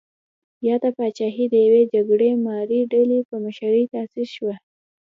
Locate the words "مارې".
2.45-2.79